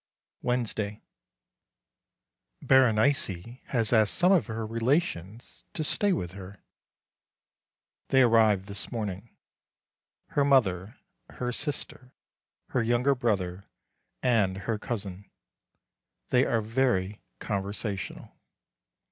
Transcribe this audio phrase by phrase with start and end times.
[0.41, 0.99] Wednesday.
[2.59, 6.63] Berenice has asked some of her relations to stay with her.
[8.07, 9.29] They arrived this morning.
[10.29, 10.97] Her mother,
[11.29, 12.15] her sister,
[12.69, 13.67] her younger brother,
[14.23, 15.29] and her cousin.
[16.31, 18.33] They are very conversational.